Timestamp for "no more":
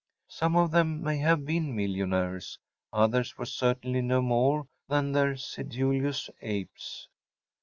4.01-4.65